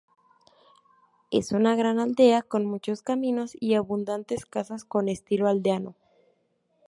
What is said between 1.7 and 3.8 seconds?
gran aldea, con muchos caminos y